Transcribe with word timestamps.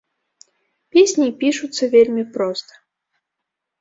Песні 0.95 1.27
пішуцца 1.43 1.83
вельмі 1.93 2.23
проста. 2.39 2.73